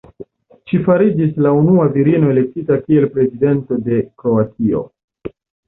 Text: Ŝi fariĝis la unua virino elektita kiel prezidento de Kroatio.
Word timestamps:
Ŝi 0.69 0.79
fariĝis 0.87 1.35
la 1.47 1.51
unua 1.57 1.85
virino 1.99 2.33
elektita 2.37 2.79
kiel 2.87 3.07
prezidento 3.13 3.81
de 3.91 4.03
Kroatio. 4.25 4.85